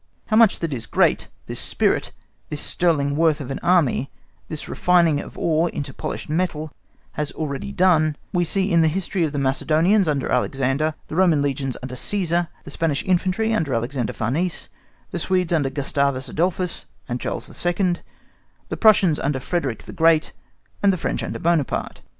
—How 0.29 0.35
much 0.35 0.57
that 0.61 0.73
is 0.73 0.87
great, 0.87 1.27
this 1.45 1.59
spirit, 1.59 2.11
this 2.49 2.59
sterling 2.59 3.15
worth 3.15 3.39
of 3.39 3.51
an 3.51 3.59
army, 3.61 4.09
this 4.49 4.67
refining 4.67 5.19
of 5.19 5.37
ore 5.37 5.69
into 5.69 5.91
the 5.91 5.95
polished 5.95 6.27
metal, 6.27 6.71
has 7.11 7.31
already 7.33 7.71
done, 7.71 8.15
we 8.33 8.43
see 8.43 8.71
in 8.71 8.81
the 8.81 8.87
history 8.87 9.23
of 9.25 9.31
the 9.31 9.37
Macedonians 9.37 10.07
under 10.07 10.27
Alexander, 10.31 10.95
the 11.07 11.15
Roman 11.15 11.43
legions 11.43 11.77
under 11.83 11.95
Cesar, 11.95 12.47
the 12.63 12.71
Spanish 12.71 13.03
infantry 13.05 13.53
under 13.53 13.75
Alexander 13.75 14.11
Farnese, 14.13 14.69
the 15.11 15.19
Swedes 15.19 15.53
under 15.53 15.69
Gustavus 15.69 16.27
Adolphus 16.27 16.87
and 17.07 17.21
Charles 17.21 17.45
XII, 17.55 17.97
the 18.69 18.77
Prussians 18.77 19.19
under 19.19 19.39
Frederick 19.39 19.83
the 19.83 19.93
Great, 19.93 20.33
and 20.81 20.91
the 20.91 20.97
French 20.97 21.21
under 21.21 21.37
Buonaparte. 21.37 22.01